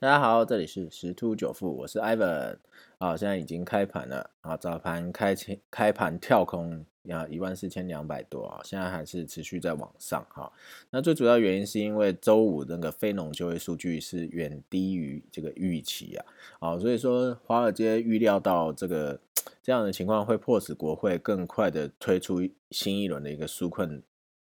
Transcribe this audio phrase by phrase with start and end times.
[0.00, 2.56] 大家好，这里是十突九富，我是 Ivan
[2.96, 10.50] 啊，现在已经开盘了啊，早盘开前开盘跳空啊一万四千两百多啊，现在还是持续在往上哈。
[10.88, 16.24] 那最主要原因是因为周五那个非农就业数据是远低于这个预期啊，
[16.60, 19.20] 啊，所以说华尔街预料到这个
[19.62, 22.40] 这样的情况会迫使国会更快的推出
[22.70, 24.02] 新一轮的一个纾困。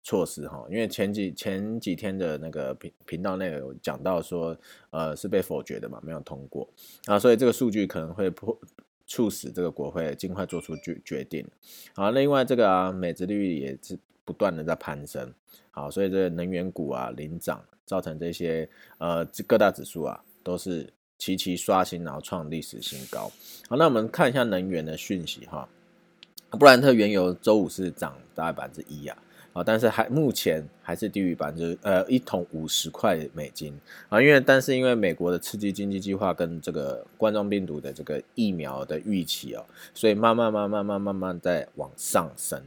[0.08, 4.58] 措施哈，因为前几前几天的那个频频道内有讲到说，
[4.90, 6.66] 呃，是被否决的嘛，没有通过
[7.08, 8.58] 啊，所以这个数据可能会迫
[9.06, 11.46] 促使这个国会尽快做出决决定。
[11.94, 15.30] 好，另外这个啊，美殖率也是不断的在攀升，
[15.72, 23.30] 好，所以这个能源股啊领涨，造成这些呃各大指数啊都是齐齐刷新，然后创历史新高。
[23.68, 25.68] 好，那我们看一下能源的讯息哈，
[26.52, 29.18] 布兰特原油周五是涨大概百分之一啊。
[29.58, 33.74] 啊，但是还目前还是低于百分之呃一桶五十块美金
[34.08, 39.66] 啊，因为但是因为美国的刺激经济计划跟这个冠状病毒的这个疫苗的预期哦，
[39.96, 42.62] 所以慢慢慢慢慢慢慢在往上升，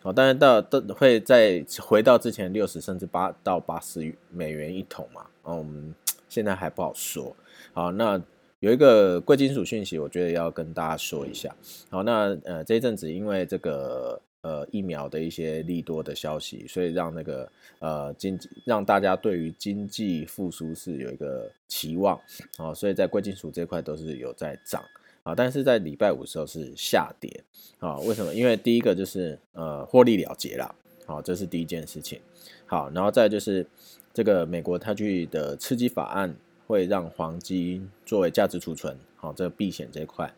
[0.00, 5.92] 好，但是到都会再回到之前六十甚至八到八十美元一桶嘛，嗯，
[6.28, 7.34] 现在还不好说。
[7.72, 8.22] 好，那
[8.60, 11.52] 有一个贵金属讯息，我觉得要跟大家说一下。
[11.90, 14.22] 好，那呃这一阵子因为这个。
[14.46, 22.16] 呃，疫苗的一些利多的消息，所以让那个呃经济让大家对于经济复苏是有一个期望
[22.56, 24.80] 啊，所以在贵金属这块都是有在涨
[25.24, 27.42] 啊，但是在礼拜五的时候是下跌
[27.80, 28.32] 啊，为什么？
[28.32, 30.72] 因为第一个就是呃获利了结了，
[31.06, 32.20] 好，这是第一件事情，
[32.66, 33.66] 好，然后再就是
[34.14, 36.32] 这个美国它去的刺激法案
[36.68, 40.32] 会让黄金作为价值储存，好，这个避险这一块。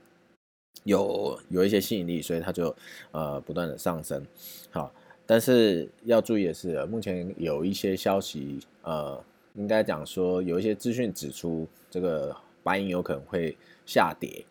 [0.84, 2.74] 有有一些吸引力，所以它就
[3.12, 4.26] 呃不断的上升。
[4.70, 4.90] 好，
[5.26, 9.22] 但是要注意的是，目前有一些消息，呃，
[9.54, 14.42] 应该讲说有一些资讯指出，这个白银有可能会下跌。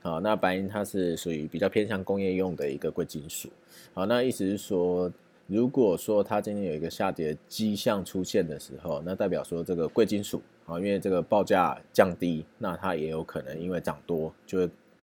[0.00, 3.50] 好，那白银它是属于比较偏向工业用的一个贵金属。
[3.92, 5.10] 好，那意思是说，
[5.48, 14.70] 如果说它今天有一个下跌迹象出现的时候，那代表说这个贵金属啊，因为这个报价降低，那它也有可能因为涨多就会。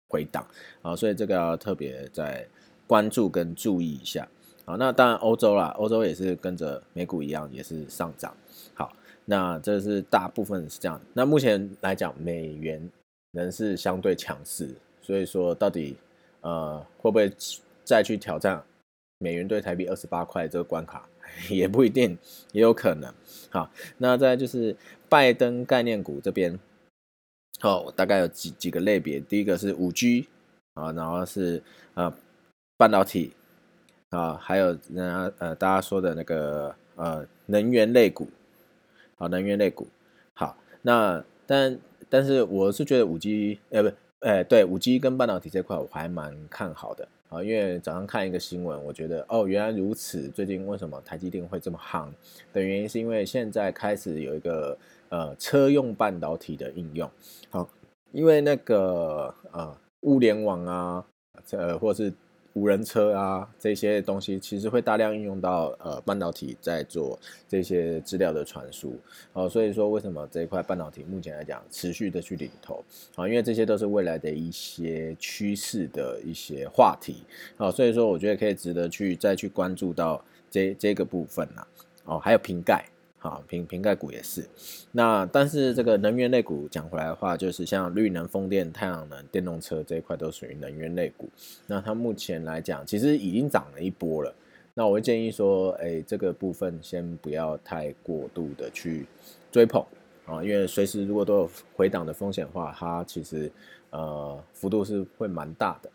[0.09, 0.45] 回档
[0.81, 2.47] 啊，所以这个要特别在
[2.85, 4.27] 关注跟注意一下
[4.65, 4.75] 啊。
[4.77, 8.35] 那当然欧洲啦，欧洲也是跟着美股一样，也是上涨。
[8.73, 8.93] 好，
[9.25, 10.99] 那这是大部分是这样。
[11.13, 12.89] 那目前来讲，美元
[13.31, 15.97] 仍是相对强势，所以说到底
[16.41, 17.29] 呃会不会
[17.83, 18.63] 再去挑战
[19.17, 21.07] 美元对台币二十八块这个关卡，
[21.49, 22.17] 也不一定，
[22.53, 23.13] 也有可能。
[23.49, 24.75] 好，那再就是
[25.09, 26.57] 拜登概念股这边。
[27.59, 30.27] 好，大概有几几个类别，第一个是五 G
[30.75, 31.61] 啊，然后是
[31.95, 32.13] 呃
[32.77, 33.33] 半导体
[34.11, 38.29] 啊，还有人家呃大家说的那个呃能源类股，
[39.17, 39.87] 啊能源类股，
[40.35, 41.79] 好那但
[42.09, 52.09] 但是我是觉得五 G 呃不呃对五 G 跟半导体这块我还蛮看好的啊，因为早上看一个新闻，我觉得哦原来如此，最近为什么台积电会这么夯
[52.53, 54.77] 的原因是因为现在开始有一个。
[55.09, 57.09] 呃，车用半导体的应用，
[57.49, 57.69] 好，
[58.11, 61.05] 因为那个呃，物联网啊，
[61.51, 62.11] 呃，或是
[62.57, 68.95] 无人车啊，这些东西其实会大量应用到呃半导体在做这些资料的传输，
[69.33, 72.83] 哦，所以说为什么这一块半导体目前来讲持续的去领头，
[73.15, 77.17] 啊，因为这些都是未来的一些趋势的一些话题，
[77.57, 81.67] 好，所以说我觉得可以值得去再去关注到这这个部分呐，
[82.05, 82.83] 哦，还有瓶盖。
[83.27, 84.47] 啊，瓶瓶盖股也是，
[84.93, 91.29] 那但是这个能源类股讲回来的话，就是像绿能、风电、太阳能、电动车这一块都属于能源类股。
[91.65, 94.33] 那它目前来讲，其实已经涨了一波了。
[94.73, 99.05] 那我会建议说，哎，这个部分先不要太过度的去
[99.51, 99.83] 追捧
[100.25, 103.51] 啊，因为随时如果都有回档的风险的话，它其实
[103.89, 105.89] 呃幅度是会蛮大的。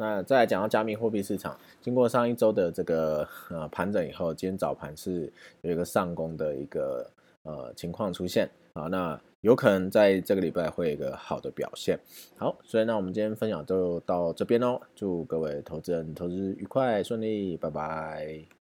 [0.00, 5.30] 那再来讲到加密货币市场，经过上一周的这个呃盘整以后，今天早盘是
[5.60, 7.06] 有一个上攻的一个
[7.42, 12.00] 呃情况出现啊，那有可能在这个礼拜会有一个好的表现。
[12.38, 18.59] 好，所以那我们今天分享就到这边喽，祝各位投资人投资愉快顺利，拜拜。